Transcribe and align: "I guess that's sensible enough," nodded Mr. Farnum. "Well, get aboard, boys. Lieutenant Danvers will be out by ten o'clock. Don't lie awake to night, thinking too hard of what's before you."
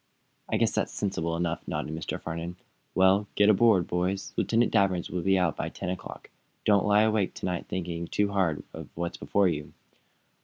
"I 0.49 0.57
guess 0.57 0.71
that's 0.71 0.91
sensible 0.91 1.35
enough," 1.35 1.67
nodded 1.67 1.93
Mr. 1.93 2.19
Farnum. 2.19 2.57
"Well, 2.95 3.27
get 3.35 3.49
aboard, 3.51 3.85
boys. 3.85 4.33
Lieutenant 4.35 4.71
Danvers 4.71 5.11
will 5.11 5.21
be 5.21 5.37
out 5.37 5.55
by 5.55 5.69
ten 5.69 5.89
o'clock. 5.91 6.31
Don't 6.65 6.87
lie 6.87 7.03
awake 7.03 7.35
to 7.35 7.45
night, 7.45 7.67
thinking 7.67 8.07
too 8.07 8.31
hard 8.31 8.63
of 8.73 8.89
what's 8.95 9.17
before 9.17 9.47
you." 9.47 9.73